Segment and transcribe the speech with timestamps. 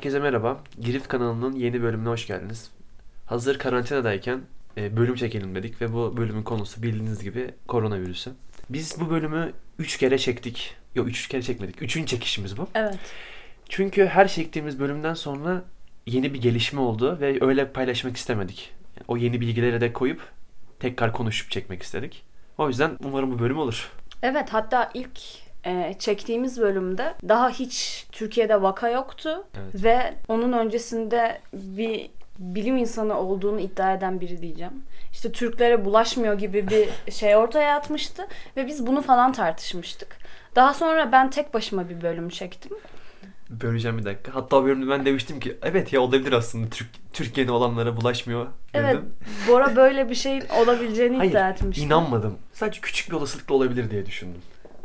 [0.00, 0.60] Herkese merhaba.
[0.80, 2.70] Girift kanalının yeni bölümüne hoş geldiniz.
[3.26, 4.40] Hazır karantinadayken
[4.76, 8.32] e, bölüm çekelim dedik ve bu bölümün konusu bildiğiniz gibi koronavirüsü.
[8.70, 10.76] Biz bu bölümü 3 kere çektik.
[10.94, 11.82] Yok 3 kere çekmedik.
[11.82, 12.68] Üçüncü çekişimiz bu.
[12.74, 12.98] Evet.
[13.68, 15.64] Çünkü her çektiğimiz bölümden sonra
[16.06, 18.72] yeni bir gelişme oldu ve öyle paylaşmak istemedik.
[18.96, 20.20] Yani o yeni bilgileri de koyup
[20.78, 22.22] tekrar konuşup çekmek istedik.
[22.58, 23.90] O yüzden umarım bu bölüm olur.
[24.22, 25.20] Evet hatta ilk
[25.66, 29.84] e, çektiğimiz bölümde daha hiç Türkiye'de vaka yoktu Evet.
[29.84, 34.72] ve onun öncesinde bir bilim insanı olduğunu iddia eden biri diyeceğim.
[35.12, 40.16] İşte Türklere bulaşmıyor gibi bir şey ortaya atmıştı ve biz bunu falan tartışmıştık.
[40.56, 42.72] Daha sonra ben tek başıma bir bölüm çektim.
[43.50, 44.34] Böleceğim bir dakika.
[44.34, 48.84] Hatta bölümde ben demiştim ki evet ya olabilir aslında Türk, Türkiye'de olanlara bulaşmıyor dedim.
[48.86, 48.98] Evet,
[49.48, 51.84] Bora böyle bir şey olabileceğini iddia Hayır, etmişti.
[51.84, 52.38] inanmadım.
[52.52, 54.40] Sadece küçük bir olasılıkla olabilir diye düşündüm.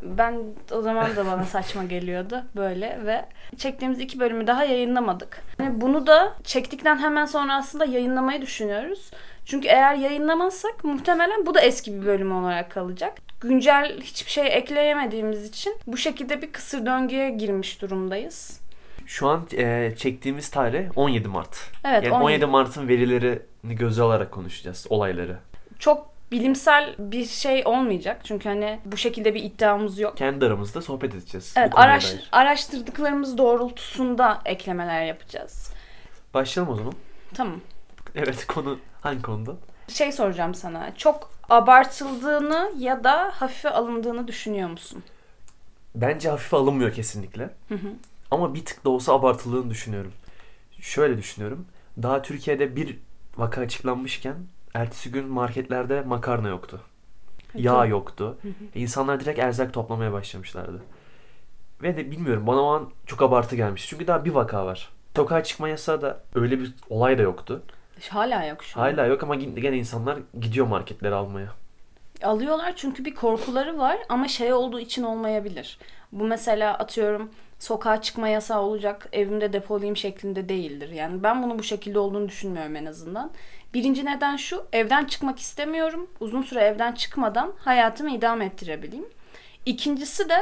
[0.05, 3.26] Ben o zaman da bana saçma geliyordu böyle ve
[3.57, 5.43] çektiğimiz iki bölümü daha yayınlamadık.
[5.60, 9.12] Yani bunu da çektikten hemen sonra aslında yayınlamayı düşünüyoruz.
[9.46, 13.13] Çünkü eğer yayınlamazsak muhtemelen bu da eski bir bölüm olarak kalacak.
[13.41, 18.60] Güncel hiçbir şey ekleyemediğimiz için bu şekilde bir kısır döngüye girmiş durumdayız.
[19.05, 21.71] Şu an e, çektiğimiz tarih 17 Mart.
[21.85, 25.37] Evet, yani 17 17 Mart'ın verilerini göze alarak konuşacağız olayları.
[25.80, 28.21] Çok bilimsel bir şey olmayacak.
[28.23, 30.18] Çünkü hani bu şekilde bir iddiamız yok.
[30.18, 31.54] Kendi aramızda sohbet edeceğiz.
[31.57, 32.29] Evet, araş, dair.
[32.31, 35.71] araştırdıklarımız doğrultusunda eklemeler yapacağız.
[36.34, 36.93] Başlayalım o zaman.
[37.34, 37.62] Tamam.
[38.15, 39.51] Evet konu hangi konuda?
[39.87, 40.96] şey soracağım sana.
[40.96, 45.03] Çok abartıldığını ya da hafife alındığını düşünüyor musun?
[45.96, 47.49] Bence hafife alınmıyor kesinlikle.
[48.31, 50.13] Ama bir tık da olsa abartıldığını düşünüyorum.
[50.81, 51.65] Şöyle düşünüyorum.
[52.03, 52.98] Daha Türkiye'de bir
[53.37, 54.35] vaka açıklanmışken
[54.76, 56.81] ertesi gün marketlerde makarna yoktu.
[57.55, 58.37] Yağ yoktu.
[58.76, 60.84] İnsanlar direkt erzak toplamaya başlamışlardı.
[61.81, 63.87] Ve de bilmiyorum bana o an çok abartı gelmiş.
[63.90, 64.90] Çünkü daha bir vaka var.
[65.16, 67.62] Sokağa çıkma yasağı da öyle bir olay da yoktu.
[68.09, 68.84] Hala yok şu an.
[68.84, 71.47] Hala yok ama gene insanlar gidiyor marketlere almaya.
[72.24, 75.80] Alıyorlar çünkü bir korkuları var ama şey olduğu için olmayabilir.
[76.12, 80.90] Bu mesela atıyorum sokağa çıkma yasağı olacak evimde depolayayım şeklinde değildir.
[80.90, 83.31] Yani ben bunu bu şekilde olduğunu düşünmüyorum en azından.
[83.74, 86.09] Birinci neden şu evden çıkmak istemiyorum.
[86.20, 89.09] Uzun süre evden çıkmadan hayatımı idame ettirebileyim.
[89.66, 90.38] İkincisi de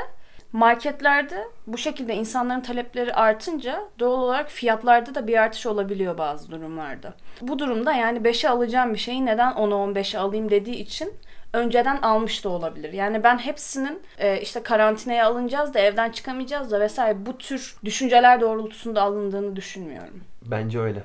[0.52, 7.14] marketlerde bu şekilde insanların talepleri artınca doğal olarak fiyatlarda da bir artış olabiliyor bazı durumlarda.
[7.42, 11.14] Bu durumda yani 5'e alacağım bir şeyi neden 10'a 15'e alayım dediği için
[11.54, 12.94] önceden almış da olabilir.
[12.94, 18.42] Yani ben hepsinin e, işte karantinaya alınacağız da evden çıkamayacağız da vesaire bu tür düşünceler
[18.42, 20.24] doğrultusunda alındığını düşünmüyorum.
[20.46, 21.04] Bence öyle.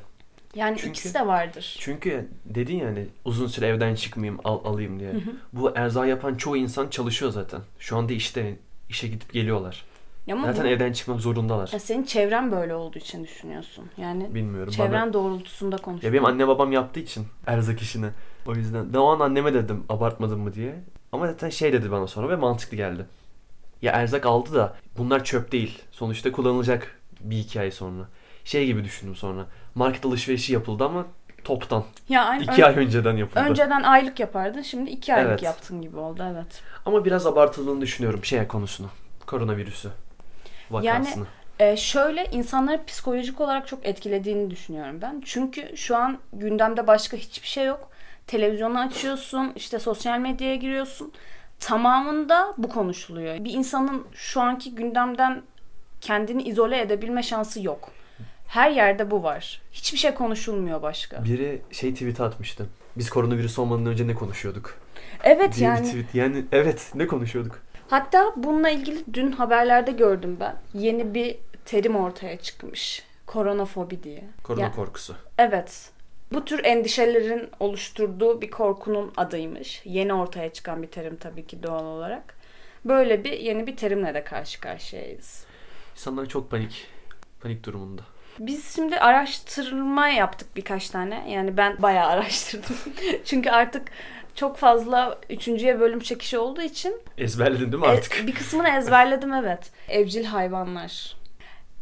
[0.54, 1.76] Yani Çünkü- ikisi de vardır.
[1.80, 5.12] Çünkü dedin ya hani uzun süre evden çıkmayayım al, alayım diye.
[5.52, 7.60] Bu erzağı yapan çoğu insan çalışıyor zaten.
[7.78, 8.56] Şu anda işte
[8.88, 9.84] işe gidip geliyorlar.
[10.26, 11.70] Ya Ama zaten bu- evden çıkmak zorundalar.
[11.72, 13.84] ya senin çevren böyle olduğu için düşünüyorsun.
[13.96, 14.72] Yani Bilmiyorum.
[14.72, 15.12] çevren Bana...
[15.12, 16.06] doğrultusunda konuşuyorsun.
[16.06, 18.06] Ya benim anne babam yaptığı için erzak işini.
[18.46, 18.92] O yüzden.
[18.92, 20.74] Ben o an anneme dedim abartmadın mı diye.
[21.12, 23.06] Ama zaten şey dedi bana sonra ve mantıklı geldi.
[23.82, 25.82] Ya erzak aldı da bunlar çöp değil.
[25.92, 28.08] Sonuçta kullanılacak bir iki ay sonra.
[28.44, 29.46] Şey gibi düşündüm sonra.
[29.78, 31.06] Market alışverişi yapıldı ama
[31.44, 31.84] toptan.
[32.08, 33.40] Ya aynı- iki ön- ay önceden yapıldı.
[33.40, 35.42] önceden aylık yapardın şimdi iki aylık Evet.
[35.42, 36.62] yaptın gibi oldu evet.
[36.86, 38.86] Ama biraz abartıldığını düşünüyorum şey konusunu.
[39.26, 39.88] Koronavirüsü
[40.70, 41.26] vakasını.
[41.58, 45.22] Ee, şöyle insanları psikolojik olarak çok etkilediğini düşünüyorum ben.
[45.24, 47.90] Çünkü şu an gündemde başka hiçbir şey yok.
[48.26, 51.12] Televizyonu açıyorsun, işte sosyal medyaya giriyorsun.
[51.60, 53.44] Tamamında bu konuşuluyor.
[53.44, 55.42] Bir insanın şu anki gündemden
[56.00, 57.90] kendini izole edebilme şansı yok.
[58.48, 59.62] Her yerde bu var.
[59.72, 61.24] Hiçbir şey konuşulmuyor başka.
[61.24, 62.66] Biri şey tweet atmıştı.
[62.96, 64.74] Biz koronavirüs olmadan önce ne konuşuyorduk?
[65.24, 65.80] Evet diye yani.
[65.80, 66.14] bir tweet.
[66.14, 67.62] Yani evet ne konuşuyorduk?
[67.88, 70.56] Hatta bununla ilgili dün haberlerde gördüm ben.
[70.74, 73.02] Yeni bir terim ortaya çıkmış.
[73.26, 74.24] Koronafobi diye.
[74.42, 75.16] Korona Ya- korkusu.
[75.38, 75.90] Evet.
[76.32, 79.82] Bu tür endişelerin oluşturduğu bir korkunun adıymış.
[79.84, 82.34] Yeni ortaya çıkan bir terim tabii ki doğal olarak.
[82.84, 85.44] Böyle bir yeni bir terimle de karşı karşıyayız.
[85.94, 86.86] İnsanlar çok panik.
[87.40, 88.02] Panik durumunda.
[88.40, 91.24] Biz şimdi araştırma yaptık birkaç tane.
[91.30, 92.76] Yani ben bayağı araştırdım.
[93.24, 93.88] Çünkü artık
[94.34, 98.24] çok fazla üçüncüye bölüm çekişi olduğu için Ezberledin değil mi E, artık?
[98.26, 99.70] bir kısmını ezberledim evet.
[99.88, 101.16] Evcil hayvanlar.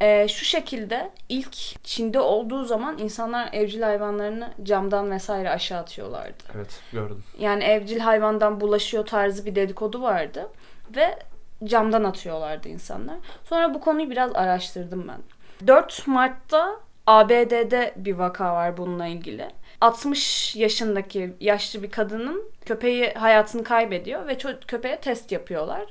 [0.01, 6.43] E, şu şekilde ilk Çin'de olduğu zaman insanlar evcil hayvanlarını camdan vesaire aşağı atıyorlardı.
[6.55, 7.25] Evet gördüm.
[7.39, 10.49] Yani evcil hayvandan bulaşıyor tarzı bir dedikodu vardı.
[10.97, 11.19] Ve
[11.65, 13.17] camdan atıyorlardı insanlar.
[13.45, 15.19] Sonra bu konuyu biraz araştırdım ben.
[15.67, 19.49] 4 Mart'ta ABD'de bir vaka var bununla ilgili.
[19.81, 25.87] 60 yaşındaki yaşlı bir kadının köpeği hayatını kaybediyor ve köpeğe test yapıyorlar.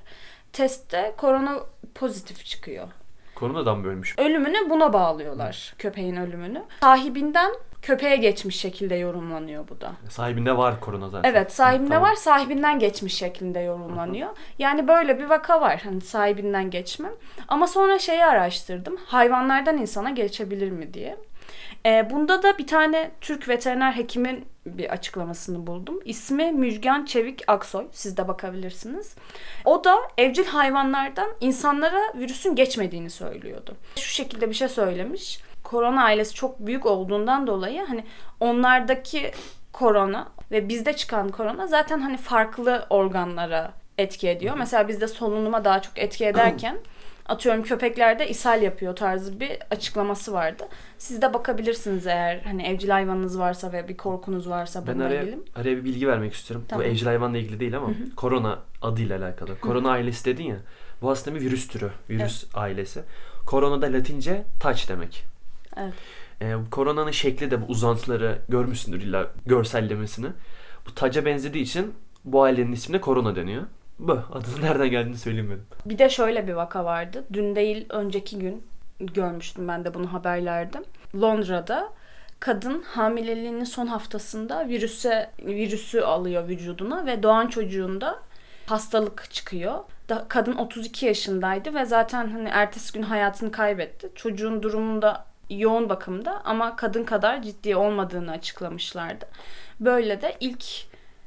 [0.53, 1.59] Testte korona
[1.95, 2.88] pozitif çıkıyor.
[3.35, 4.19] Koronadan mı ölmüş?
[4.19, 5.73] Ölümünü buna bağlıyorlar.
[5.77, 6.63] Köpeğin ölümünü.
[6.81, 7.51] Sahibinden
[7.85, 9.91] köpeğe geçmiş şekilde yorumlanıyor bu da.
[10.09, 11.29] Sahibinde var korona zaten.
[11.29, 12.09] Evet sahibinde Tamam.
[12.09, 14.29] var sahibinden geçmiş şeklinde yorumlanıyor.
[14.59, 17.09] Yani böyle bir vaka var hani sahibinden geçme.
[17.47, 21.17] Ama sonra şeyi araştırdım hayvanlardan insana geçebilir mi diye.
[21.85, 25.99] Ee, bunda da bir tane Türk veteriner hekimin bir açıklamasını buldum.
[26.05, 27.85] İsmi Müjgan Çevik Aksoy.
[27.91, 29.15] Siz de bakabilirsiniz.
[29.65, 33.75] O da evcil hayvanlardan insanlara virüsün geçmediğini söylüyordu.
[33.95, 35.39] Şu şekilde bir şey söylemiş.
[35.65, 38.03] Korona ailesi çok büyük olduğundan dolayı hani
[38.39, 39.31] onlardaki
[39.73, 44.56] korona ve bizde çıkan korona zaten hani farklı organlara etki ediyor.
[44.57, 46.77] Mesela bizde solunuma daha çok etki ederken
[47.25, 50.67] atıyorum köpeklerde ishal yapıyor tarzı bir açıklaması vardı.
[50.97, 55.21] Siz de bakabilirsiniz eğer hani evcil hayvanınız varsa ve bir korkunuz varsa Ben bununla araya,
[55.23, 55.39] ilgili.
[55.56, 56.65] araya bir bilgi vermek istiyorum.
[56.69, 56.85] Tamam.
[56.85, 59.59] Bu evcil hayvanla ilgili değil ama korona adıyla alakalı.
[59.59, 60.57] Korona ailesi dedin ya.
[61.01, 61.91] Bu aslında bir virüs türü.
[62.09, 63.01] Virüs ailesi.
[63.45, 65.34] Korona da latince taç demek.
[65.77, 65.94] Evet.
[66.42, 70.27] Ee, koronanın şekli de bu uzantıları görmüşsündür illa görsellemesini.
[70.88, 71.94] Bu taca benzediği için
[72.25, 73.63] bu ailenin ismine korona deniyor.
[74.00, 74.19] Bu.
[74.33, 75.66] Adının nereden geldiğini söyleyeyim dedim.
[75.86, 77.24] Bir de şöyle bir vaka vardı.
[77.33, 78.63] Dün değil önceki gün
[79.00, 80.83] görmüştüm ben de bunu haberlerde.
[81.22, 81.89] Londra'da
[82.39, 88.19] kadın hamileliğinin son haftasında virüse virüsü alıyor vücuduna ve doğan çocuğunda
[88.66, 89.80] hastalık çıkıyor.
[90.10, 94.12] Da, kadın 32 yaşındaydı ve zaten hani ertesi gün hayatını kaybetti.
[94.16, 99.25] Çocuğun durumunda yoğun bakımda ama kadın kadar ciddi olmadığını açıklamışlardı.
[99.80, 100.65] Böyle de ilk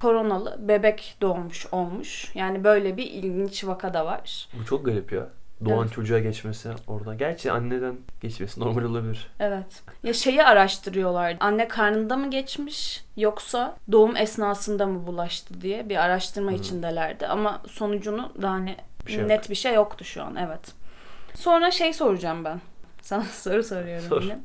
[0.01, 2.31] koronalı bebek doğmuş olmuş.
[2.35, 4.49] Yani böyle bir ilginç vaka da var.
[4.61, 5.27] Bu çok garip ya.
[5.65, 5.93] Doğan Evet.
[5.93, 7.15] çocuğa geçmesi orada.
[7.15, 9.27] Gerçi anneden geçmesi normal olabilir.
[9.41, 9.83] Evet.
[10.05, 11.37] Ya şeyi araştırıyorlar.
[11.41, 17.27] Anne karnında mı geçmiş yoksa doğum esnasında mı bulaştı diye bir araştırma içindelerdi.
[17.27, 18.77] Ama sonucunu daha hani
[19.07, 19.29] Bir şey yok.
[19.31, 20.37] net bir şey yoktu şu an.
[20.37, 20.61] Evet.
[21.35, 22.61] Sonra şey soracağım ben.
[23.09, 24.23] Sana soru soruyorum Sor.
[24.23, 24.39] yine.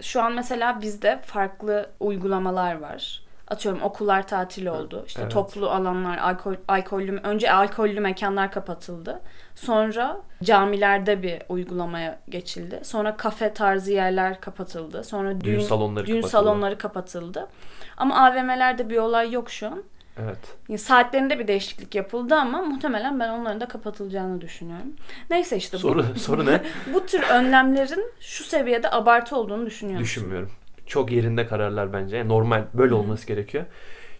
[0.00, 3.22] Şu an mesela bizde farklı uygulamalar var.
[3.48, 5.04] Atıyorum okullar tatil oldu.
[5.06, 5.32] İşte evet.
[5.32, 9.20] toplu alanlar, alkol, alkollü, önce alkollü mekanlar kapatıldı.
[9.54, 12.80] Sonra camilerde bir uygulamaya geçildi.
[12.82, 15.04] Sonra kafe tarzı yerler kapatıldı.
[15.04, 16.30] Sonra düğün, Düğün salonları düğün kapatıldı.
[16.30, 17.48] salonları kapatıldı.
[17.96, 19.82] Ama AVM'lerde bir olay yok şu an.
[20.18, 20.80] Evet.
[20.80, 24.92] Saatlerinde bir değişiklik yapıldı ama muhtemelen ben onların da kapatılacağını düşünüyorum.
[25.30, 26.62] Neyse işte bu, Soru, soru ne?
[26.94, 30.04] bu tür önlemlerin şu seviyede abartı olduğunu düşünüyorum.
[30.04, 30.50] Düşünmüyorum.
[30.86, 32.16] Çok yerinde kararlar bence.
[32.16, 33.64] Yani normal böyle olması gerekiyor.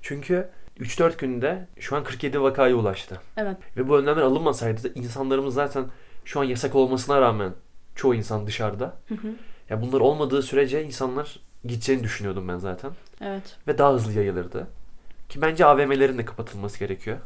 [0.03, 0.49] Çünkü
[0.81, 3.21] 3-4 günde şu an 47 vakaya ulaştı.
[3.37, 3.56] Evet.
[3.77, 5.85] Ve bu önlemler alınmasaydı da insanlarımız zaten
[6.25, 7.53] şu an yasak olmasına rağmen
[7.94, 8.94] çoğu insan dışarıda.
[9.71, 12.91] Ya bunlar olmadığı sürece insanlar gideceğini düşünüyordum ben zaten.
[13.21, 13.56] Evet.
[13.69, 14.67] Ve daha hızlı yayılırdı.
[15.32, 17.19] Ki bence AVM'lerin de kapatılması gerekiyor.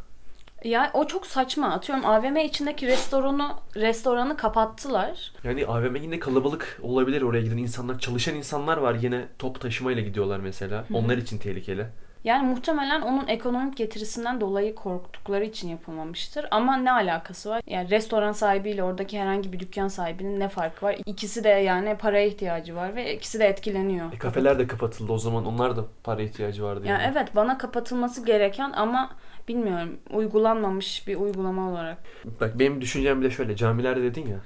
[0.65, 1.71] Ya o çok saçma.
[1.71, 5.33] Atıyorum AVM içindeki restoranı restoranı kapattılar.
[5.45, 7.99] Yani AVM yine kalabalık olabilir oraya giden insanlar.
[7.99, 10.85] Çalışan insanlar var yine top taşımayla gidiyorlar mesela.
[10.93, 11.87] Onlar için tehlikeli.
[12.25, 16.47] Yani muhtemelen onun ekonomik getirisinden dolayı korktukları için yapılmamıştır.
[16.51, 17.63] Ama ne alakası var?
[17.67, 20.97] Yani restoran sahibiyle oradaki herhangi bir dükkan sahibinin ne farkı var?
[21.07, 24.13] İkisi de yani paraya ihtiyacı var ve ikisi de etkileniyor.
[24.13, 26.87] E, kafeler de kapatıldı o zaman onlar da para ihtiyacı vardı.
[26.87, 29.11] Yani evet bana kapatılması gereken ama
[29.49, 31.99] bilmiyorum uygulanmamış bir uygulama olarak.
[32.41, 34.37] Bak benim düşüncem bir de şöyle camilerde dedin ya.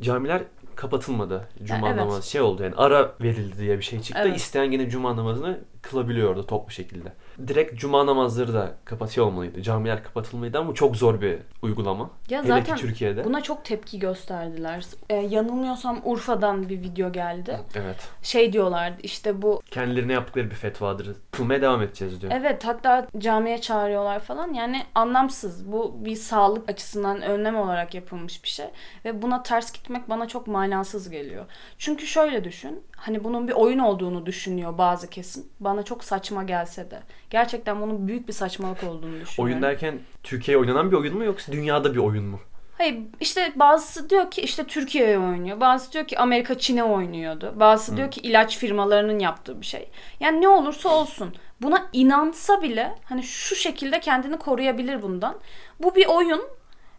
[0.00, 0.42] Camiler
[0.76, 1.96] kapatılmadı cuma evet.
[1.96, 4.22] namazı şey oldu yani ara verildi diye bir şey çıktı.
[4.26, 4.36] Evet.
[4.36, 7.12] İsteyen yine cuma namazını kılabiliyordu toplu şekilde.
[7.48, 9.62] Direkt cuma namazları da kapatıyor olmalıydı.
[9.62, 12.10] Camiler kapatılmalıydı ama çok zor bir uygulama.
[12.30, 13.24] Ya Hele zaten ki Türkiye'de.
[13.24, 14.84] Buna çok tepki gösterdiler.
[15.10, 17.60] Ee, yanılmıyorsam Urfa'dan bir video geldi.
[17.74, 18.08] Evet.
[18.22, 21.16] Şey diyorlardı işte bu Kendilerine yaptıkları bir fetvadır.
[21.30, 22.32] Kılmaya devam edeceğiz diyor.
[22.36, 24.52] Evet hatta camiye çağırıyorlar falan.
[24.54, 25.72] Yani anlamsız.
[25.72, 28.66] Bu bir sağlık açısından önlem olarak yapılmış bir şey.
[29.04, 31.44] Ve buna ters gitmek bana çok manasız geliyor.
[31.78, 32.82] Çünkü şöyle düşün.
[32.96, 35.44] Hani bunun bir oyun olduğunu düşünüyor bazı kesim.
[35.60, 37.00] Bana çok saçma gelse de.
[37.32, 39.44] Gerçekten bunun büyük bir saçmalık olduğunu düşünüyorum.
[39.44, 42.40] Oyun derken Türkiye'ye oynanan bir oyun mu yoksa dünyada bir oyun mu?
[42.78, 45.60] Hayır işte bazısı diyor ki işte Türkiye'ye oynuyor.
[45.60, 47.54] Bazısı diyor ki Amerika Çin'e oynuyordu.
[47.56, 49.88] Bazısı diyor ki ilaç firmalarının yaptığı bir şey.
[50.20, 55.34] Yani ne olursa olsun buna inansa bile hani şu şekilde kendini koruyabilir bundan.
[55.82, 56.42] Bu bir oyun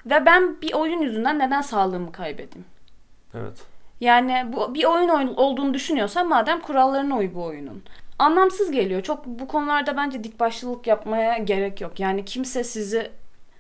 [0.06, 2.66] ve ben bir oyun yüzünden neden sağlığımı kaybedeyim?
[3.34, 3.58] Evet.
[4.02, 7.84] Yani bu bir oyun olduğunu düşünüyorsan madem kurallarına uy bu oyunun.
[8.20, 9.01] Anlamsız geliyor.
[9.03, 12.00] Çok bu konularda bence dik başlılık yapmaya gerek yok.
[12.00, 13.12] Yani kimse sizi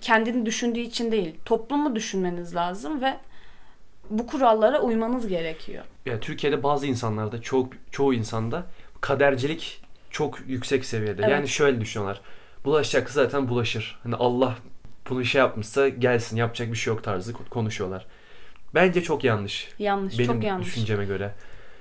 [0.01, 3.13] kendini düşündüğü için değil, toplumu düşünmeniz lazım ve
[4.09, 5.83] bu kurallara uymanız gerekiyor.
[6.05, 8.65] Ya Türkiye'de bazı insanlarda çoğu çoğu insanda
[9.01, 11.21] kadercilik çok yüksek seviyede.
[11.21, 11.31] Evet.
[11.31, 12.21] Yani şöyle düşünüyorlar.
[12.65, 13.99] Bulaşacak zaten bulaşır.
[14.03, 14.55] Hani Allah
[15.09, 18.05] bunu şey yapmışsa gelsin yapacak bir şey yok tarzı konuşuyorlar.
[18.75, 19.69] Bence çok yanlış.
[19.79, 20.67] Yanlış, Benim çok yanlış.
[20.67, 21.31] düşünceme göre.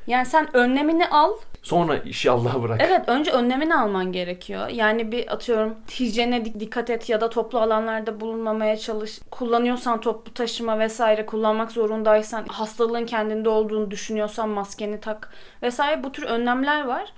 [0.06, 1.32] Yani sen önlemini al.
[1.62, 2.80] Sonra işi Allah'a bırak.
[2.84, 4.68] Evet önce önlemini alman gerekiyor.
[4.68, 9.20] Yani bir atıyorum hijyene dik- dikkat et ya da toplu alanlarda bulunmamaya çalış.
[9.30, 15.32] Kullanıyorsan toplu taşıma vesaire kullanmak zorundaysan hastalığın kendinde olduğunu düşünüyorsan maskeni tak
[15.62, 17.12] vesaire bu tür önlemler var.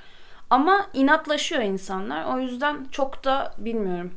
[0.51, 2.37] Ama inatlaşıyor insanlar.
[2.37, 4.11] O yüzden çok da bilmiyorum.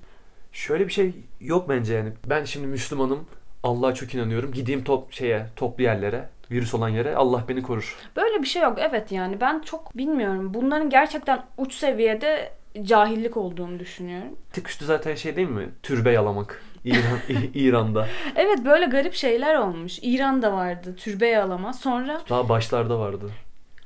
[0.51, 2.09] Şöyle bir şey yok bence yani.
[2.25, 3.25] Ben şimdi Müslümanım.
[3.63, 4.51] Allah'a çok inanıyorum.
[4.51, 7.96] Gideyim top şeye, toplu yerlere, virüs olan yere Allah beni korur.
[8.16, 8.77] Böyle bir şey yok.
[8.82, 10.54] Evet yani ben çok bilmiyorum.
[10.54, 12.51] Bunların gerçekten uç seviyede
[12.84, 14.30] cahillik olduğunu düşünüyorum.
[14.54, 15.70] Tık üstü zaten şey değil mi?
[15.84, 16.62] Türbe yalamak.
[16.86, 17.20] İran,
[17.54, 18.08] İran'da.
[18.36, 20.00] Evet böyle garip şeyler olmuş.
[20.01, 21.74] İran'da vardı türbe yalama.
[21.74, 23.30] Sonra Daha başlarda vardı.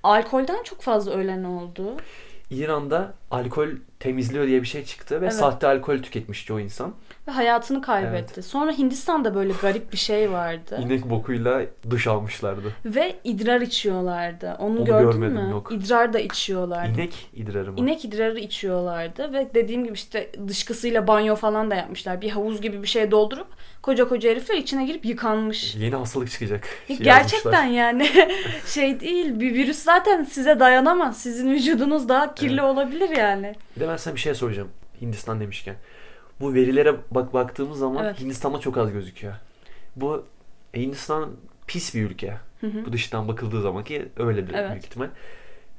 [0.03, 1.97] alkolden çok fazla ölen oldu.
[2.51, 3.67] İran'da alkol
[4.01, 5.33] temizliyor diye bir şey çıktı ve Evet.
[5.35, 6.93] sahte alkol tüketmiş çoğu insan.
[7.27, 8.43] Ve hayatını kaybetti.
[8.43, 10.79] Sonra Hindistan'da böyle garip bir şey vardı.
[10.85, 12.61] İnek bokuyla duş almışlardı.
[12.85, 14.55] Ve idrar içiyorlardı.
[14.59, 15.51] Onu, Onu gördün görmedim, mü?
[15.51, 15.71] yok.
[15.71, 16.91] İdrar da içiyorlardı.
[16.91, 17.79] İnek idrarı mı?
[17.79, 22.21] İnek idrarı içiyorlardı ve dediğim gibi işte dışkısıyla banyo falan da yapmışlar.
[22.21, 23.47] Bir havuz gibi bir şey doldurup
[23.81, 25.75] koca koca herifler içine girip yıkanmış.
[25.75, 26.67] Yeni hastalık çıkacak.
[26.87, 27.65] Şey Gerçekten yazmışlar.
[27.65, 28.09] yani
[28.65, 29.39] şey değil.
[29.39, 31.21] Bir virüs zaten size dayanamaz.
[31.21, 32.63] Sizin vücudunuz daha kirli Evet.
[32.63, 33.55] olabilir yani.
[33.75, 34.69] Bir de ben sana bir şey soracağım.
[35.01, 35.75] Hindistan demişken.
[36.41, 38.19] Bu verilere bak baktığımız zaman Evet.
[38.19, 39.33] Hindistan'da çok az gözüküyor.
[39.95, 40.25] Bu
[40.73, 41.29] e, Hindistan
[41.67, 42.37] pis bir ülke.
[42.61, 42.67] hı.
[42.85, 44.71] Bu dıştan bakıldığı zaman ki öyledir Evet.
[44.71, 45.07] büyük ihtimal.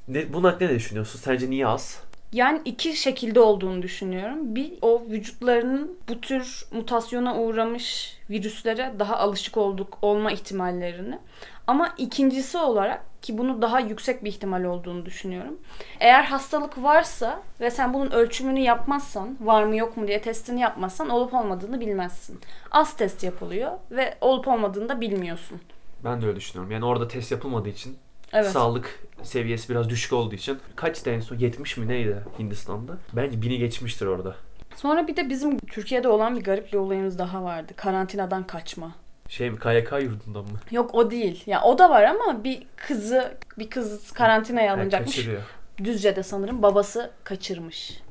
[0.09, 1.19] Ne, bunun hakkında ne düşünüyorsun?
[1.19, 2.01] Sence niye az?
[2.33, 4.55] Yani iki şekilde olduğunu düşünüyorum.
[4.55, 11.19] Bir o vücutlarının bu tür mutasyona uğramış virüslere daha alışık olduk olma ihtimallerini.
[11.67, 15.59] Ama ikincisi olarak ki bunu daha yüksek bir ihtimal olduğunu düşünüyorum.
[16.01, 21.09] Eğer hastalık varsa ve sen bunun ölçümünü yapmazsan, var mı yok mu diye testini yapmazsan
[21.09, 22.41] olup olmadığını bilmezsin.
[22.71, 25.61] Az test yapılıyor ve olup olmadığını da bilmiyorsun.
[26.05, 26.73] Ben de öyle düşünüyorum.
[26.73, 27.97] Yani orada test yapılmadığı için
[28.33, 28.51] Evet.
[28.51, 32.97] sağlık seviyesi biraz düşük olduğu için kaçtı en son 70 mi neydi Hindistan'da?
[33.13, 34.37] Bence bini geçmiştir orada.
[34.77, 37.73] Sonra bir de bizim Türkiye'de olan bir garip bir olayımız daha vardı.
[37.77, 38.93] Karantinadan kaçma.
[39.29, 40.59] Şey mi KYK yurdundan mı?
[40.71, 41.43] Yok o değil.
[41.47, 45.17] Ya o da var ama bir kızı bir kız karantinaya Yani alınacakmış.
[45.17, 45.43] kaçırıyor.
[45.85, 48.03] Düzce'de sanırım babası kaçırmış.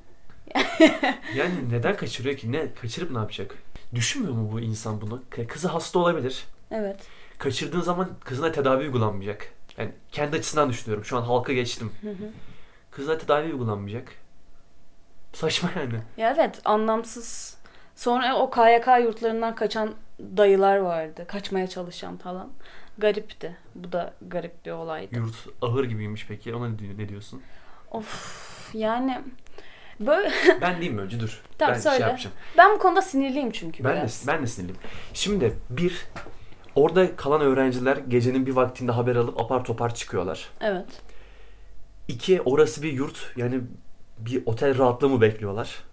[1.36, 2.52] Yani neden kaçırıyor ki?
[2.52, 3.56] Ne kaçırıp ne yapacak?
[3.96, 5.22] Düşünmüyor mu bu insan bunu?
[5.48, 6.44] Kızı hasta olabilir.
[6.72, 6.98] Evet.
[7.38, 9.52] Kaçırdığın zaman kızına tedavi uygulanmayacak.
[9.78, 11.06] Yani kendi açısından düşünüyorum.
[11.06, 11.92] Şu an halka geçtim.
[12.02, 12.30] Hı hı.
[12.92, 14.08] Kızına tedavi uygulanmayacak.
[15.34, 16.00] Saçma yani.
[16.18, 17.58] Ya evet anlamsız.
[17.96, 21.26] Sonra o KYK yurtlarından kaçan dayılar vardı.
[21.28, 22.50] Kaçmaya çalışan falan.
[22.98, 23.58] Garipti.
[23.76, 25.16] Bu da garip bir olaydı.
[25.16, 26.56] Yurt ahır gibiymiş peki.
[26.56, 27.42] Ona ne, di- ne diyorsun?
[27.92, 29.22] Of yani
[30.00, 31.42] böyle Ben diyeyim mi önce dur.
[31.58, 31.98] Tamam, ben söyle.
[31.98, 32.36] şey yapacağım.
[32.58, 34.28] ben bu konuda sinirliyim çünkü Ben de, biraz.
[34.28, 34.82] ben de sinirliyim.
[35.14, 36.06] Şimdi bir
[36.76, 40.50] orada kalan öğrenciler gecenin bir vaktinde haber alıp apar topar çıkıyorlar.
[40.62, 40.86] Evet.
[42.08, 43.62] İki orası bir yurt yani
[44.20, 45.84] bir otel rahatlığı mı bekliyorlar?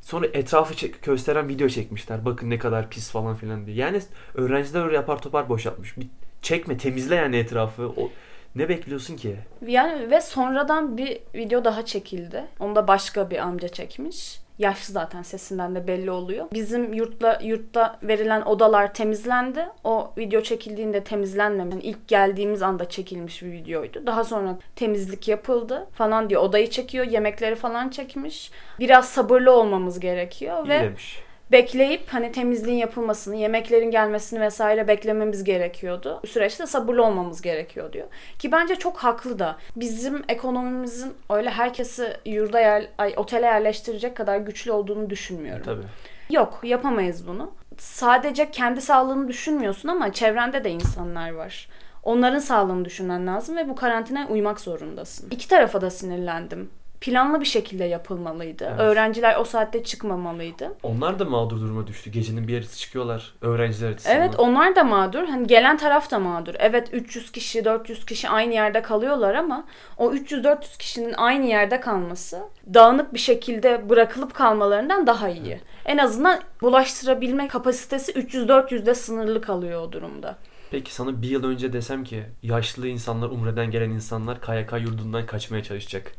[0.00, 2.24] Sonra etrafı çek- gösteren video çekmişler.
[2.24, 3.76] Bakın ne kadar pis falan filan diye.
[3.76, 4.00] Yani
[4.34, 5.96] öğrenciler öyle yapar topar boşaltmış.
[5.98, 6.06] Bir
[6.42, 7.88] çekme temizle yani etrafı.
[7.96, 8.10] O,
[8.54, 9.36] ne bekliyorsun ki?
[9.66, 12.44] Yani ve sonradan bir video daha çekildi.
[12.60, 14.40] Onu da başka bir amca çekmiş.
[14.60, 16.46] Yaşlı zaten sesinden de belli oluyor.
[16.52, 19.66] Bizim yurtla yurtta verilen odalar temizlendi.
[19.84, 21.72] O video çekildiğinde temizlenmemiş.
[21.72, 24.06] Yani ilk geldiğimiz anda çekilmiş bir videoydu.
[24.06, 26.42] Daha sonra temizlik yapıldı falan diyor.
[26.42, 28.50] Odayı çekiyor, yemekleri falan çekmiş.
[28.78, 31.22] Biraz sabırlı olmamız gerekiyor İyi ve demiş.
[31.52, 36.20] Bekleyip hani temizliğin yapılmasını, yemeklerin gelmesini vesaire beklememiz gerekiyordu.
[36.22, 38.06] Bu süreçte sabırlı olmamız gerekiyor diyor.
[38.38, 39.56] Ki bence çok haklı da.
[39.76, 45.62] Bizim ekonomimizin öyle herkesi yurda yer, ay, otele yerleştirecek kadar güçlü olduğunu düşünmüyorum.
[45.64, 45.84] Tabii.
[46.30, 47.52] Yok yapamayız bunu.
[47.78, 51.68] Sadece kendi sağlığını düşünmüyorsun ama çevrende de insanlar var.
[52.02, 55.30] Onların sağlığını düşünmen lazım ve bu karantinaya uymak zorundasın.
[55.30, 56.70] İki tarafa da sinirlendim.
[57.00, 58.64] Planlı bir şekilde yapılmalıydı.
[58.64, 58.80] Evet.
[58.80, 60.72] Öğrenciler o saatte çıkmamalıydı.
[60.82, 62.10] Onlar da mağdur duruma düştü.
[62.10, 64.16] Gecenin bir yarısı çıkıyorlar öğrenciler açısından.
[64.16, 65.24] Evet onlar da mağdur.
[65.24, 66.54] Hani gelen taraf da mağdur.
[66.58, 69.64] Evet 300 kişi 400 kişi aynı yerde kalıyorlar ama
[69.96, 72.40] o 300-400 kişinin aynı yerde kalması
[72.74, 75.60] dağınık bir şekilde bırakılıp kalmalarından daha iyi.
[75.84, 80.36] En azından bulaştırabilme kapasitesi 300-400'de sınırlı kalıyor o durumda.
[80.70, 85.62] Peki sana bir yıl önce desem ki yaşlı insanlar, Umre'den gelen insanlar KYK yurdundan kaçmaya
[85.62, 86.12] çalışacak.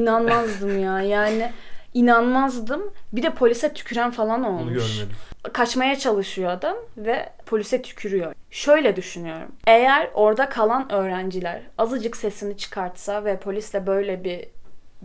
[0.00, 1.52] İnanmazdım ya yani
[1.94, 2.92] inanmazdım.
[3.12, 4.72] Bir de polise tüküren falan Onu olmuş.
[4.98, 5.16] görmedim.
[5.52, 8.32] kaçmaya çalışıyor adam ve polise tükürüyor.
[8.50, 9.52] Şöyle düşünüyorum.
[9.66, 14.44] Eğer orada kalan öğrenciler azıcık sesini çıkartsa ve polisle böyle bir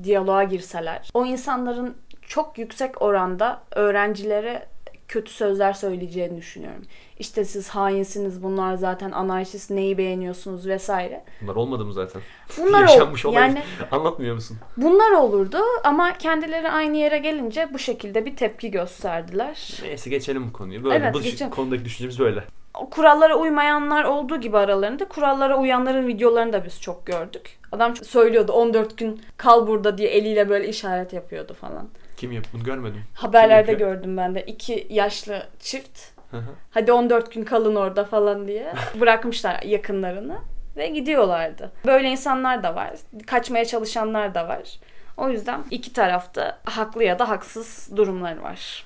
[0.04, 4.66] diyaloğa girseler, o insanların çok yüksek oranda öğrencilere
[5.12, 6.82] kötü sözler söyleyeceğini düşünüyorum.
[7.20, 11.24] İşte siz hainsiniz, bunlar zaten anarşist, neyi beğeniyorsunuz vesaire.
[11.42, 12.22] Bunlar olmadı mı zaten?
[12.58, 13.42] Bunlar Yaşanmış ol- olay.
[13.42, 14.58] yani Anlatmıyor musun?
[14.78, 19.80] bunlar olurdu ama kendileri aynı yere gelince bu şekilde bir tepki gösterdiler.
[19.84, 20.84] Neyse geçelim bu konuyu.
[20.84, 21.52] Böyle Evet, bu geçelim.
[21.52, 22.44] konudaki düşüncemiz böyle.
[22.92, 27.60] Kurallara uymayanlar olduğu gibi aralarında kurallara uyanların videolarını da biz çok gördük.
[27.72, 31.88] Adam söylüyordu 14 gün kal burada diye eliyle böyle işaret yapıyordu falan.
[32.22, 33.04] Kim yaptı bunu görmedim.
[33.14, 34.42] Haberlerde gördüm ben de.
[34.42, 36.00] iki yaşlı çift.
[36.72, 40.38] Hadi 14 gün kalın orada falan diye bırakmışlar yakınlarını
[40.78, 41.72] ve gidiyorlardı.
[41.86, 42.94] Böyle insanlar da var.
[43.28, 44.80] Kaçmaya çalışanlar da var.
[45.18, 48.86] O yüzden iki tarafta haklı ya da haksız durumları var.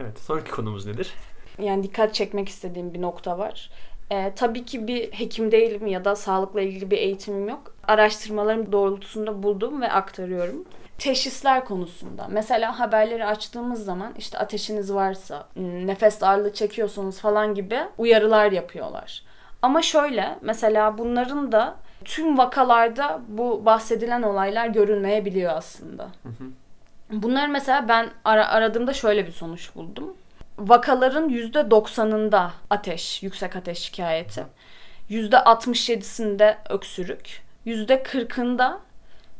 [0.00, 1.14] evet sonraki konumuz nedir?
[1.58, 3.70] Yani dikkat çekmek istediğim bir nokta var.
[4.10, 7.74] Ee, tabii ki bir hekim değilim ya da sağlıkla ilgili bir eğitimim yok.
[7.88, 10.64] Araştırmalarım doğrultusunda buldum ve aktarıyorum.
[10.98, 12.26] Teşhisler konusunda.
[12.30, 19.22] Mesela haberleri açtığımız zaman işte ateşiniz varsa, hmm, nefes darlığı çekiyorsunuz falan gibi uyarılar yapıyorlar.
[19.62, 21.74] Ama şöyle mesela bunların da
[22.04, 26.08] tüm vakalarda bu bahsedilen olaylar görülmeyebiliyor aslında.
[27.10, 30.16] Bunları mesela ben ara- aradığımda şöyle bir sonuç buldum.
[30.58, 34.44] Vakaların %90'ında ateş, yüksek ateş şikayeti.
[35.10, 37.42] %67'sinde öksürük.
[37.66, 38.78] %40'ında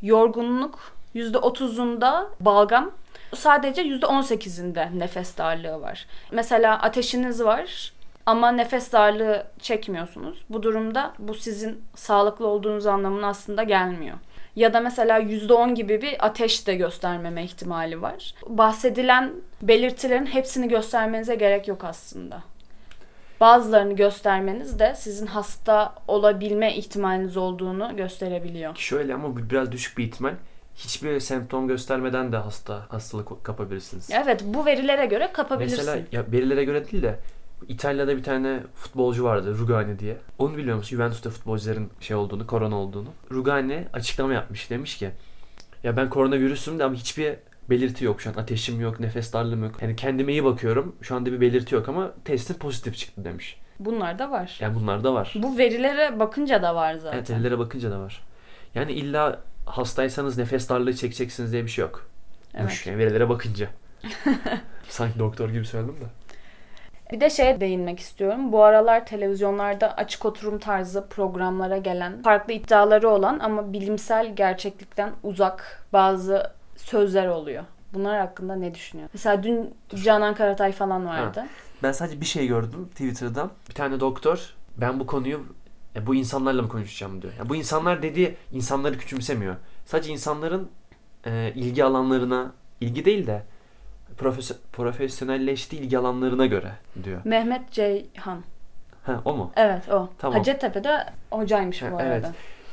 [0.02, 0.95] yorgunluk.
[1.16, 2.90] %30'unda balgam.
[3.34, 6.06] Sadece %18'inde nefes darlığı var.
[6.32, 7.92] Mesela ateşiniz var
[8.26, 10.38] ama nefes darlığı çekmiyorsunuz.
[10.50, 14.16] Bu durumda bu sizin sağlıklı olduğunuz anlamına aslında gelmiyor.
[14.56, 18.34] Ya da mesela %10 gibi bir ateş de göstermeme ihtimali var.
[18.46, 19.32] Bahsedilen
[19.62, 22.42] belirtilerin hepsini göstermenize gerek yok aslında.
[23.40, 28.76] Bazılarını göstermeniz de sizin hasta olabilme ihtimaliniz olduğunu gösterebiliyor.
[28.76, 30.34] Şöyle ama bu biraz düşük bir ihtimal.
[30.76, 34.10] Hiçbir semptom göstermeden de hasta hastalık kapabilirsiniz.
[34.12, 35.78] Evet bu verilere göre kapabilirsin.
[35.78, 37.18] Mesela ya verilere göre değil de
[37.68, 40.16] İtalya'da bir tane futbolcu vardı Rugani diye.
[40.38, 40.96] Onu biliyor musun?
[40.96, 43.08] Juventus'ta futbolcuların şey olduğunu, korona olduğunu.
[43.30, 44.70] Rugani açıklama yapmış.
[44.70, 45.10] Demiş ki
[45.82, 47.34] ya ben koronavirüsüm de ama hiçbir
[47.70, 48.34] belirti yok şu an.
[48.34, 49.82] Ateşim yok, nefes darlığım yok.
[49.82, 50.96] Yani kendime iyi bakıyorum.
[51.02, 53.60] Şu anda bir belirti yok ama testim pozitif çıktı demiş.
[53.78, 54.58] Bunlar da var.
[54.60, 55.34] Yani bunlar da var.
[55.36, 57.18] Bu verilere bakınca da var zaten.
[57.18, 58.22] Evet verilere bakınca da var.
[58.74, 62.08] Yani illa hastaysanız nefes darlığı çekeceksiniz diye bir şey yok.
[62.54, 62.86] Evet.
[62.86, 63.68] Yani verilere bakınca.
[64.88, 66.04] Sanki doktor gibi söyledim de.
[67.12, 68.52] Bir de şeye değinmek istiyorum.
[68.52, 75.84] Bu aralar televizyonlarda açık oturum tarzı programlara gelen, farklı iddiaları olan ama bilimsel gerçeklikten uzak
[75.92, 77.64] bazı sözler oluyor.
[77.94, 79.10] Bunlar hakkında ne düşünüyorsun?
[79.14, 79.74] Mesela dün
[80.04, 81.46] Canan Karatay falan vardı.
[81.82, 83.50] Ben sadece bir şey gördüm Twitter'dan.
[83.68, 85.40] Bir tane doktor ben bu konuyu
[85.96, 87.32] ya bu insanlarla mı konuşacağım diyor.
[87.38, 89.56] Ya bu insanlar dediği insanları küçümsemiyor.
[89.86, 90.70] Sadece insanların
[91.26, 93.42] e, ilgi alanlarına ilgi değil de
[94.18, 96.72] profes- profesyonelleştiği ilgi alanlarına göre
[97.04, 97.20] diyor.
[97.24, 98.42] Mehmet Ceyhan.
[99.02, 99.52] Ha o mu?
[99.56, 100.08] Evet o.
[100.18, 100.38] Tamam.
[100.38, 102.04] Hacettepe'de hocaymış bu Ha, arada.
[102.14, 102.26] evet.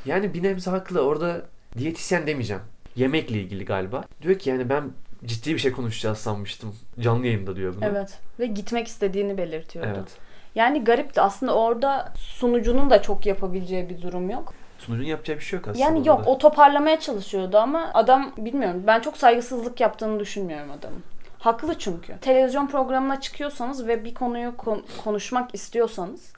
[0.04, 1.00] Yani bir nebze haklı.
[1.00, 1.42] Orada
[1.78, 2.62] diyetisyen demeyeceğim.
[2.96, 4.04] Yemekle ilgili galiba.
[4.22, 4.84] Diyor ki yani ben
[5.24, 6.74] ciddi bir şey konuşacağız sanmıştım.
[7.00, 7.84] Canlı yayında diyor bunu.
[7.84, 8.18] Evet.
[8.40, 9.90] Ve gitmek istediğini belirtiyordu.
[9.96, 10.08] Evet.
[10.54, 11.20] Yani garipti.
[11.20, 14.52] Aslında orada sunucunun da çok yapabileceği bir durum yok.
[14.78, 15.84] Sunucunun yapacağı bir şey yok aslında.
[15.84, 16.30] Yani yok orada.
[16.30, 18.82] o toparlamaya çalışıyordu ama adam bilmiyorum.
[18.86, 21.02] Ben çok saygısızlık yaptığını düşünmüyorum adamın.
[21.38, 22.18] Haklı çünkü.
[22.20, 26.32] Televizyon programına çıkıyorsanız ve bir konuyu kon- konuşmak istiyorsanız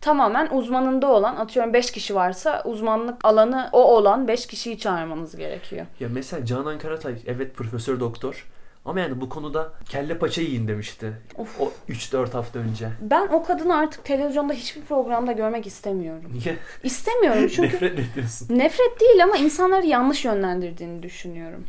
[0.00, 5.86] tamamen uzmanında olan atıyorum 5 kişi varsa uzmanlık alanı o olan 5 kişiyi çağırmanız gerekiyor.
[6.00, 8.46] Ya mesela Canan Karatay evet profesör doktor
[8.88, 11.12] ama yani bu konuda kelle paça yiyin demişti.
[11.36, 11.60] Of.
[11.60, 12.88] O 3-4 hafta önce.
[13.00, 16.30] Ben o kadını artık televizyonda hiçbir programda görmek istemiyorum.
[16.44, 16.56] Niye?
[16.82, 18.58] İstemiyorum çünkü Nefret ediyorsun.
[18.58, 21.64] nefret değil ama insanları yanlış yönlendirdiğini düşünüyorum.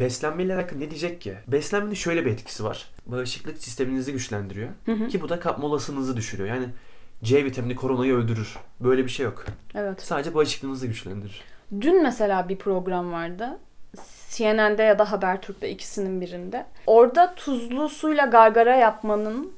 [0.00, 1.34] Beslenmeyle alakalı ne diyecek ki?
[1.48, 2.90] Beslenmenin şöyle bir etkisi var.
[3.06, 4.68] Bağışıklık sisteminizi güçlendiriyor.
[5.10, 6.48] Ki bu da kapma olasılığınızı düşürüyor.
[6.48, 6.66] Yani
[7.24, 8.56] C vitamini koronayı öldürür.
[8.80, 9.44] Böyle bir şey yok.
[9.74, 10.02] Evet.
[10.02, 11.42] Sadece bağışıklığınızı güçlendirir.
[11.80, 13.58] Dün mesela bir program vardı.
[14.30, 16.66] CNN'de ya da Habertürk'te ikisinin birinde.
[16.86, 19.52] Orada tuzlu suyla gargara yapmanın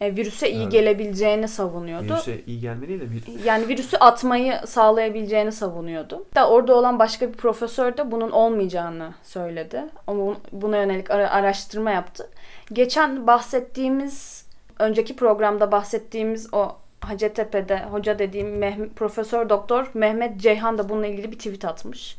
[0.00, 0.72] e, virüse iyi Evet.
[0.72, 2.04] gelebileceğini savunuyordu.
[2.12, 3.44] Virüse iyi gelme değil de bir...
[3.44, 6.26] Yani virüsü atmayı sağlayabileceğini savunuyordu.
[6.34, 9.84] Da orada olan başka bir profesör de bunun olmayacağını söyledi.
[10.06, 12.30] Ama bun- buna yönelik ara- araştırma yaptı.
[12.72, 14.46] Geçen bahsettiğimiz,
[14.78, 21.32] önceki programda bahsettiğimiz o Hacettepe'de hoca dediğim Meh- Profesör Doktor Mehmet Ceyhan da bununla ilgili
[21.32, 22.16] bir tweet atmış.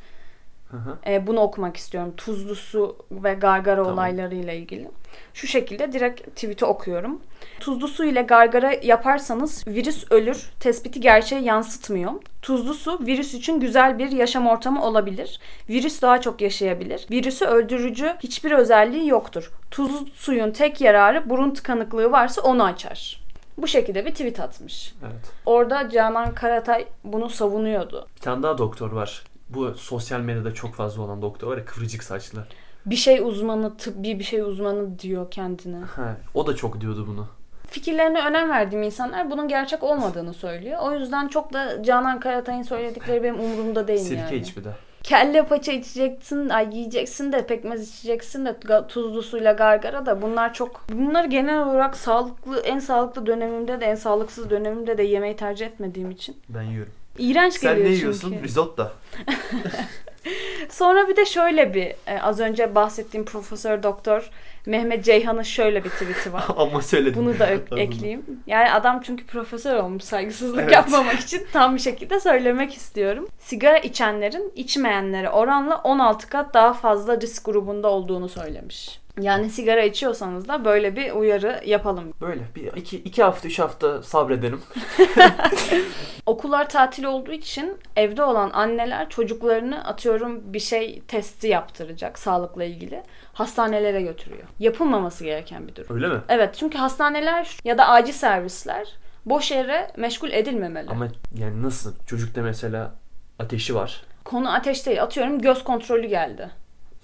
[0.72, 0.98] Hı hı.
[1.08, 2.14] E, bunu okumak istiyorum.
[2.18, 3.94] Tuzlu su ve gargara Tamam.
[3.94, 4.92] olaylarıyla ilgili.
[5.34, 7.22] Şu şekilde direkt tweet'i okuyorum.
[7.60, 10.52] Tuzlu su ile gargara yaparsanız virüs ölür.
[10.60, 12.12] Tespiti gerçeği yansıtmıyor.
[12.42, 15.40] Tuzlu su virüs için güzel bir yaşam ortamı olabilir.
[15.70, 17.08] Virüs daha çok yaşayabilir.
[17.12, 19.52] Virüsü öldürücü hiçbir özelliği yoktur.
[19.72, 23.26] Tuzlu suyun tek yararı burun tıkanıklığı varsa onu açar.
[23.58, 24.94] Bu şekilde bir tweet atmış.
[25.04, 25.32] Evet.
[25.46, 28.08] Orada Canan Karatay bunu savunuyordu.
[28.16, 29.24] Bir tane daha doktor var.
[29.50, 32.48] Bu sosyal medyada çok fazla olan doktor var ya kıvırcık saçlı.
[32.86, 35.80] Bir şey uzmanı, tıbbi bir şey uzmanı diyor kendine.
[35.80, 37.28] Ha, o da çok diyordu bunu.
[37.68, 40.80] Fikirlerine önem verdiğim insanlar bunun gerçek olmadığını söylüyor.
[40.82, 44.36] O yüzden çok da Canan Karatay'ın söyledikleri benim umurumda değil Sirke yani.
[44.36, 44.72] iç bir de.
[45.04, 50.84] Kelle paça içeceksin, ay yiyeceksin de pekmez içeceksin de tuzlu suyla gargara da bunlar çok
[50.94, 56.12] bunlar genel olarak sağlıklı en sağlıklı dönemimde de en sağlıksız dönemimde de yemeği tercih etmediğim
[56.12, 56.38] için.
[56.50, 56.94] Ben yiyorum.
[57.18, 58.02] İğrenç Sen geliyor ne çünkü.
[58.06, 58.36] yiyorsun?
[58.44, 58.92] Risotto.
[60.70, 64.30] Sonra bir de şöyle bir e, az önce bahsettiğim Profesör Doktor
[64.66, 66.44] Mehmet Ceyhan'ın şöyle bir tweet'i var.
[66.58, 67.26] Ama söyledim.
[67.26, 68.26] Bunu da ö- ekleyeyim.
[68.48, 70.74] Yani adam çünkü profesör olmuş saygısızlık Evet.
[70.74, 73.28] yapmamak için tam bir şekilde söylemek istiyorum.
[73.40, 79.00] Sigara içenlerin içmeyenlere oranla 16 kat daha fazla risk grubunda olduğunu söylemiş.
[79.22, 82.14] Yani sigara içiyorsanız da böyle bir uyarı yapalım.
[82.22, 84.62] Böyle bir iki, iki hafta üç hafta sabredelim.
[86.26, 93.04] Okullar tatil olduğu için evde olan anneler çocuklarını atıyorum bir şey testi yaptıracak sağlıkla ilgili.
[93.34, 94.44] Hastanelere götürüyor.
[94.60, 95.96] Yapılmaması gereken bir durum.
[95.96, 96.22] Öyle mi?
[96.30, 98.88] Evet çünkü hastaneler ya da acil servisler
[99.26, 100.90] boş yere meşgul edilmemeli.
[100.90, 101.94] Ama yani nasıl?
[102.06, 102.96] Çocukta mesela
[103.40, 104.02] ateşi var.
[104.24, 105.04] Konu ateş değil.
[105.04, 106.50] Atıyorum göz kontrolü geldi.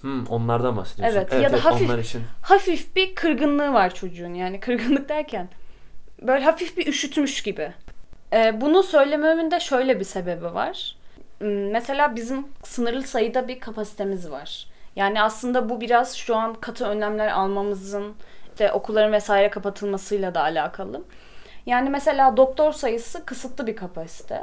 [0.02, 1.16] Hmm, onlardan bahsediyorsun.
[1.18, 2.22] Evet, ya da hafif- onlar için.
[2.42, 4.34] Hafif bir kırgınlığı var çocuğun.
[4.34, 5.48] Yani kırgınlık derken
[6.22, 7.72] böyle hafif bir üşütmüş gibi.
[8.32, 10.96] Ee, bunu söylememin de şöyle bir sebebi var.
[11.38, 14.66] Hmm, Mesela bizim sınırlı sayıda bir kapasitemiz var.
[14.96, 18.14] Yani aslında bu biraz şu an katı önlemler almamızın
[18.52, 21.02] işte okulların vesaire kapatılmasıyla da alakalı.
[21.66, 24.42] Yani mesela doktor sayısı kısıtlı bir kapasite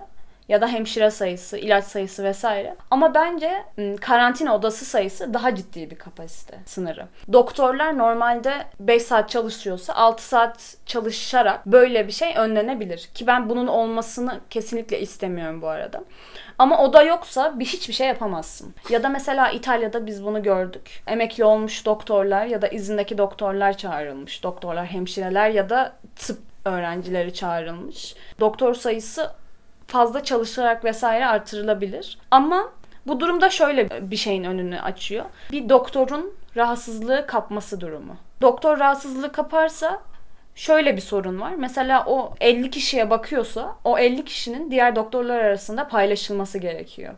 [0.49, 2.75] ya da hemşire sayısı, ilaç sayısı vesaire.
[2.91, 3.63] Ama bence
[4.01, 7.07] karantina odası sayısı daha ciddi bir kapasite sınırı.
[7.33, 13.09] Doktorlar normalde 5 saat çalışıyorsa 6 saat çalışarak böyle bir şey önlenebilir.
[13.13, 16.03] Ki ben bunun olmasını kesinlikle istemiyorum bu arada.
[16.57, 18.75] Ama oda yoksa bir hiçbir şey yapamazsın.
[18.89, 21.03] Ya da mesela İtalya'da biz bunu gördük.
[21.07, 24.43] Emekli olmuş doktorlar ya da izindeki doktorlar çağrılmış.
[24.43, 28.15] Doktorlar, hemşireler ya da tıp öğrencileri çağrılmış.
[28.39, 29.31] Doktor sayısı
[29.89, 32.17] fazla çalışarak vesaire artırılabilir.
[32.31, 32.71] Ama
[33.07, 35.25] bu durumda şöyle bir şeyin önünü açıyor.
[35.51, 38.15] Bir doktorun rahatsızlığı kapması durumu.
[38.41, 39.99] Doktor rahatsızlığı kaparsa
[40.55, 41.55] şöyle bir sorun var.
[41.57, 47.13] Mesela o 50 kişiye bakıyorsa o 50 kişinin diğer doktorlar arasında paylaşılması gerekiyor.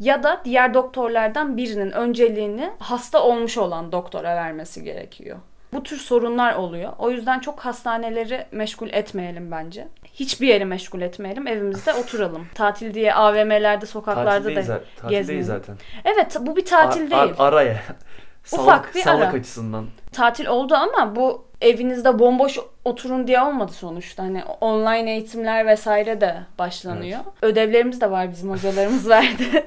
[0.00, 5.38] Ya da diğer doktorlardan birinin önceliğini hasta olmuş olan doktora vermesi gerekiyor.
[5.72, 6.92] Bu tür sorunlar oluyor.
[6.98, 9.88] O yüzden çok hastaneleri meşgul etmeyelim bence.
[10.14, 11.46] Hiçbir yeri meşgul etmeyelim.
[11.46, 12.46] Evimizde oturalım.
[12.54, 15.76] Tatil diye AVM'lerde, sokaklarda da za- tatildeyiz zaten.
[16.04, 17.34] Evet bu bir tatil Ar- ar- değil.
[17.38, 17.82] araya.
[18.52, 19.32] Ufak sağlık, bir sağlık ara.
[19.32, 19.86] açısından.
[20.12, 24.22] tatil oldu ama bu evinizde bomboş oturun diye olmadı sonuçta.
[24.22, 27.20] Hani online eğitimler vesaire de başlanıyor.
[27.42, 29.64] Ödevlerimiz de var bizim hocalarımız verdi.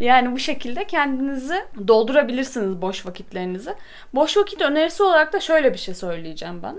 [0.00, 1.54] yani bu şekilde kendinizi
[1.88, 3.74] doldurabilirsiniz boş vakitlerinizi.
[4.14, 6.76] Boş vakit önerisi olarak da şöyle bir şey söyleyeceğim ben.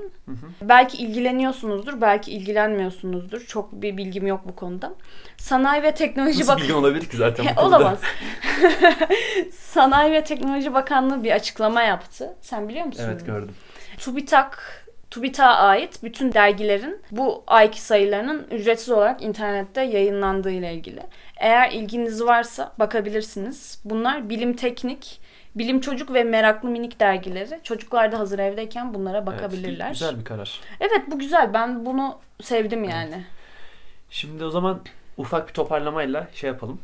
[0.61, 3.45] Belki ilgileniyorsunuzdur, belki ilgilenmiyorsunuzdur.
[3.45, 4.93] Çok bir bilgim yok bu konuda.
[5.37, 7.77] Sanayi ve Teknoloji Nasıl Bak bilgin olabilir ki zaten bu konuda?
[7.77, 7.99] Olamaz.
[9.51, 12.35] Sanayi ve Teknoloji Bakanlığı bir açıklama yaptı.
[12.41, 13.03] Sen biliyor musun?
[13.07, 13.55] Evet gördüm.
[13.99, 21.03] TÜBİTAK TÜBİTAK'a ait bütün dergilerin bu ayki sayılarının ücretsiz olarak internette yayınlandığı ile ilgili.
[21.37, 23.81] Eğer ilginiz varsa bakabilirsiniz.
[23.85, 25.21] Bunlar bilim teknik,
[25.55, 27.59] bilim çocuk ve meraklı minik dergileri.
[27.63, 29.85] Çocuklar da hazır evdeyken bunlara bakabilirler.
[29.85, 30.59] Evet, güzel bir karar.
[30.79, 31.53] Evet bu güzel.
[31.53, 33.25] Ben bunu sevdim yani.
[34.09, 34.81] Şimdi o zaman
[35.17, 36.81] ufak bir toparlamayla şey yapalım.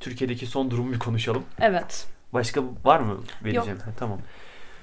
[0.00, 1.44] Türkiye'deki son durumu bir konuşalım.
[1.60, 2.06] Evet.
[2.32, 3.78] Başka var mı vereceğim?
[3.78, 4.18] Ha, tamam.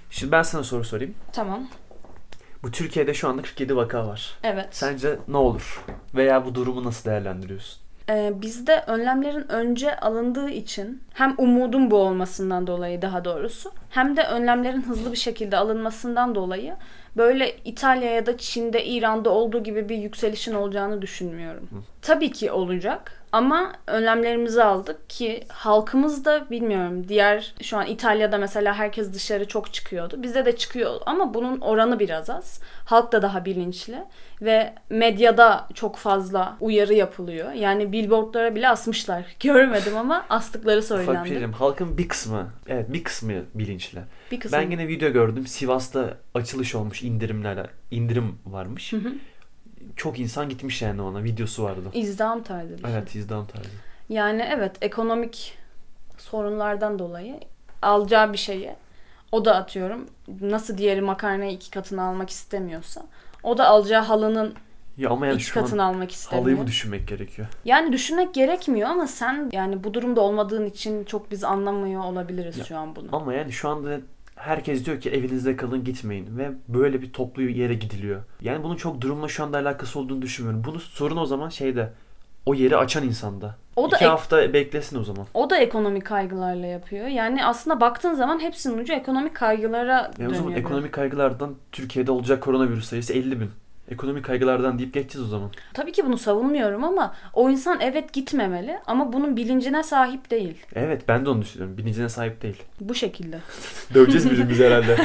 [0.09, 1.15] Şimdi ben sana soru sorayım.
[1.33, 1.67] Tamam.
[2.63, 4.37] Bu Türkiye'de şu anda 47 vaka var.
[4.43, 4.67] Evet.
[4.71, 5.83] Sence ne olur?
[6.15, 7.81] Veya bu durumu nasıl değerlendiriyorsun?
[8.09, 14.23] Ee, bizde önlemlerin önce alındığı için hem umudum bu olmasından dolayı daha doğrusu hem de
[14.23, 16.75] önlemlerin hızlı bir şekilde alınmasından dolayı
[17.17, 21.69] böyle İtalya ya da Çin'de, İran'da olduğu gibi bir yükselişin olacağını düşünmüyorum.
[22.07, 28.73] Tabii ki olacak Ama önlemlerimizi aldık ki halkımız da bilmiyorum diğer şu an İtalya'da mesela
[28.73, 30.23] herkes dışarı çok çıkıyordu.
[30.23, 32.61] Bizde de çıkıyor ama bunun oranı biraz az.
[32.85, 33.97] Halk da daha bilinçli
[34.41, 37.51] ve medyada çok fazla uyarı yapılıyor.
[37.51, 39.25] Yani billboardlara bile asmışlar.
[39.39, 41.29] Görmedim ama astıkları söylendi.
[41.29, 41.53] diyeyim.
[41.53, 43.99] Halkın bir kısmı, evet bir kısmı bilinçli.
[44.31, 44.59] Bir kısım.
[44.59, 45.47] Ben yine video gördüm.
[45.47, 47.67] Sivas'ta açılış olmuş indirimlerle.
[47.91, 48.93] indirim varmış.
[49.97, 51.23] Çok insan gitmiş yani ona.
[51.23, 51.81] Videosu vardı.
[51.93, 52.91] İzdiham tarzı bir şey.
[52.93, 53.69] Evet izdam tarzı.
[54.09, 55.57] Yani evet ekonomik
[56.17, 57.39] sorunlardan dolayı
[57.81, 58.75] alacağı bir şeyi
[59.31, 60.05] o da atıyorum
[60.41, 63.05] nasıl diğeri makarnayı iki katını almak istemiyorsa
[63.43, 64.53] o da alacağı halının
[64.97, 66.59] Ya ama yani iki katını almak halıyı istemiyor.
[66.59, 67.47] mı düşünmek gerekiyor?
[67.65, 72.63] Yani düşünmek gerekmiyor ama sen yani bu durumda olmadığın için çok biz anlamıyor olabiliriz Ya,
[72.65, 73.07] şu an bunu.
[73.11, 73.99] Ama yani şu anda
[74.37, 78.21] herkes diyor ki evinizde kalın gitmeyin ve böyle bir toplu yere gidiliyor.
[78.41, 80.63] Yani bunun çok durumla şu anda alakası olduğunu düşünmüyorum.
[80.63, 81.93] Bunu sorun o zaman şeyde
[82.45, 83.55] o yeri açan insanda.
[83.75, 85.25] O da İki ek- hafta beklesin o zaman.
[85.33, 87.07] O da ekonomik kaygılarla yapıyor.
[87.07, 90.33] Yani aslında baktığın zaman hepsinin ucu ekonomik kaygılara Ya o dönüyor.
[90.35, 90.59] zaman biraz.
[90.59, 93.49] ekonomik kaygılardan Türkiye'de olacak koronavirüs sayısı 50 bin.
[93.91, 95.51] Ekonomik kaygılardan deyip geçeceğiz o zaman.
[95.73, 100.57] Tabii ki bunu savunmuyorum ama o insan evet gitmemeli ama bunun bilincine sahip değil.
[100.75, 101.77] Evet ben de onu düşünüyorum.
[101.77, 102.63] Bilincine sahip değil.
[102.81, 103.39] Bu şekilde.
[103.93, 104.97] Döveceğiz birbirimizi herhalde.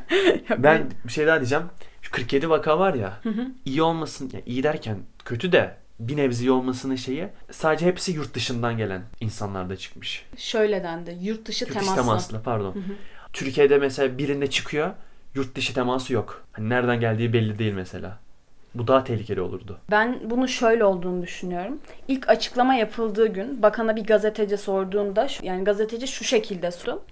[0.58, 1.64] ben bir şey daha diyeceğim.
[2.02, 3.20] Şu 47 vaka var ya.
[3.64, 8.34] iyi olmasın, yani iyi derken kötü de bir nebze iyi olmasının şeyi sadece hepsi yurt
[8.34, 10.26] dışından gelen insanlarda çıkmış.
[10.36, 11.16] Şöyle dendi.
[11.20, 12.02] Yurt dışı Yurt dışı temasla.
[12.02, 12.74] temasla pardon.
[13.32, 14.90] Türkiye'de mesela birinde çıkıyor
[15.34, 16.42] yurt dışı teması yok.
[16.52, 18.18] Hani nereden geldiği belli değil mesela.
[18.74, 19.78] Bu daha tehlikeli olurdu.
[19.90, 21.80] Ben bunu şöyle olduğunu düşünüyorum.
[22.08, 27.02] İlk açıklama yapıldığı gün bakana bir gazeteci sorduğunda yani gazeteci şu şekilde sordu.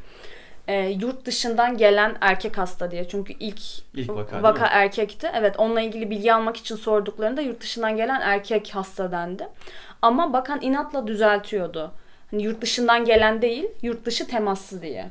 [0.68, 3.09] Ee, yurt dışından gelen erkek hasta diye.
[3.09, 3.61] Çünkü ilk,
[3.94, 5.31] İlk vaka, vaka erkekti.
[5.35, 9.48] Evet onunla ilgili bilgi almak için sorduklarında yurt dışından gelen erkek hasta dendi.
[10.02, 11.92] Ama bakan inatla düzeltiyordu.
[12.31, 15.11] Hani yurt dışından gelen değil, yurt dışı temaslı diye.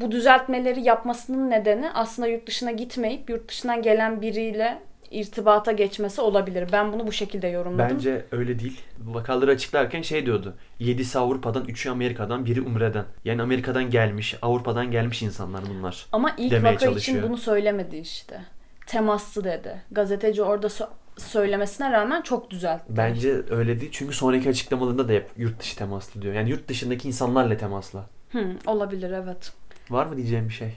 [0.00, 4.78] Bu düzeltmeleri yapmasının nedeni aslında yurt dışına gitmeyip yurt dışından gelen biriyle
[5.10, 6.68] irtibata geçmesi olabilir.
[6.72, 7.96] Ben bunu bu şekilde yorumladım.
[7.96, 8.80] Bence öyle değil.
[9.04, 10.54] Vakaları açıklarken şey diyordu.
[10.80, 13.04] 7'si Avrupa'dan, 3'ü Amerika'dan, biri Umre'den.
[13.24, 16.06] Yani Amerika'dan gelmiş, Avrupa'dan gelmiş insanlar bunlar.
[16.12, 17.22] Ama ilk demeye vaka için çalışıyor.
[17.22, 18.40] bunu söylemedi işte.
[18.86, 19.82] Temaslı dedi.
[19.90, 22.84] Gazeteci orada sö- söylemesine rağmen çok düzeltti.
[22.88, 23.92] Bence öyle değil.
[23.94, 26.34] Çünkü sonraki açıklamalarında da hep yurt dışı temaslı diyor.
[26.34, 28.06] Yani yurt dışındaki insanlarla temasla.
[28.32, 29.52] Hı, olabilir evet.
[29.90, 30.68] Var mı diyeceğim bir şey?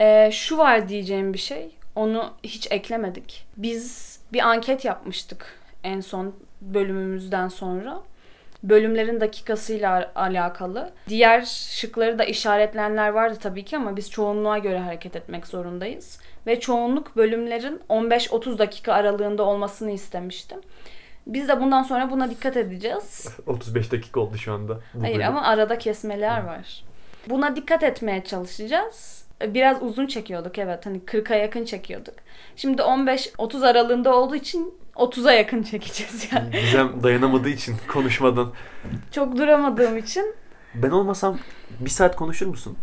[0.00, 1.70] Ee, şu var diyeceğim bir şey.
[1.94, 3.46] Onu hiç eklemedik.
[3.56, 8.00] Biz bir anket yapmıştık en son bölümümüzden sonra.
[8.62, 10.90] Bölümlerin dakikasıyla al- alakalı.
[11.08, 16.20] Diğer şıkları da işaretlenenler vardı tabii ki ama biz çoğunluğa göre hareket etmek zorundayız.
[16.46, 20.58] Ve çoğunluk bölümlerin 15-30 dakika aralığında olmasını istemiştim.
[21.26, 23.28] Biz de bundan sonra buna dikkat edeceğiz.
[23.46, 24.80] 35 dakika oldu şu anda.
[24.94, 25.26] bu Hayır bölüm.
[25.28, 26.84] ama arada kesmeler var.
[27.30, 29.24] Buna dikkat etmeye çalışacağız.
[29.46, 32.14] Biraz uzun çekiyorduk evet hani 40'a yakın çekiyorduk.
[32.56, 36.50] Şimdi 15-30 aralığında olduğu için 30'a yakın çekeceğiz yani.
[36.60, 38.52] Gizem dayanamadığı için konuşmadan.
[39.12, 40.34] Çok duramadığım için
[40.74, 41.38] Ben olmasam
[41.80, 42.76] bir saat konuşur musun?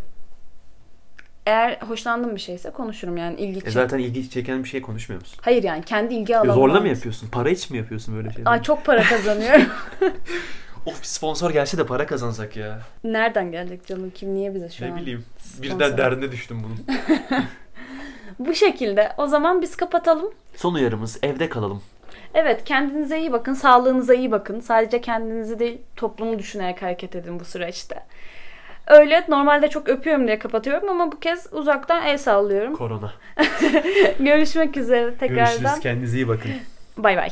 [1.46, 5.22] eğer hoşlandığım bir şeyse konuşurum yani ilgi E çek- zaten ilgi çeken bir şey konuşmuyor
[5.22, 5.40] musun?
[5.42, 6.56] Hayır yani kendi ilgi E alanım.
[6.56, 7.28] zorla mı yapıyorsun?
[7.30, 8.50] Para için mi yapıyorsun böyle şeyleri?
[8.50, 9.66] Ay çok para kazanıyorum.
[10.86, 12.80] Of bir sponsor gelse de para kazansak ya.
[13.04, 14.98] Nereden gelecek canım kim niye bize şu ne an?
[14.98, 15.26] bileyim.
[15.38, 15.64] sponsor?
[15.64, 16.98] Birden derdine düştüm bunun.
[18.40, 19.12] Bu şekilde.
[19.18, 20.32] O zaman biz kapatalım.
[20.56, 21.82] Son uyarımız evde kalalım.
[22.34, 24.60] Evet kendinize iyi bakın, sağlığınıza iyi bakın.
[24.60, 28.04] Sadece kendinizi değil toplumu düşünerek hareket edin bu süreçte.
[28.88, 32.76] Öyle normalde çok öpüyorum diye kapatıyorum ama bu kez uzaktan el sallıyorum.
[32.76, 33.14] Korona.
[34.20, 35.46] Görüşmek üzere tekrardan.
[35.46, 35.80] Görüşürüz.
[35.80, 36.52] Kendinize iyi bakın.
[36.98, 37.30] Bay bay.